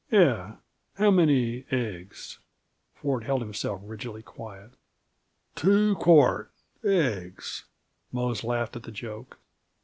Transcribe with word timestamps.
"Yes 0.09 0.55
how 0.97 1.11
many 1.11 1.63
eggs?" 1.69 2.39
Ford 2.95 3.23
held 3.23 3.41
himself 3.43 3.81
rigidly 3.83 4.23
quiet. 4.23 4.71
"Two 5.53 5.93
quart 5.93 6.51
aigs!" 6.83 7.65
Mose 8.11 8.43
laughed 8.43 8.75
at 8.75 8.81
the 8.81 8.91
joke. 8.91 9.37